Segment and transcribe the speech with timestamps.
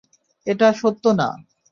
[0.47, 1.29] এটা সত্য না।